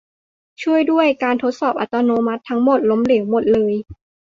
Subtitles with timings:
[0.63, 3.73] ช่วยด้วย การทดสอบอัตโนมัติทั้งหมดล้มเหลวหมดเลย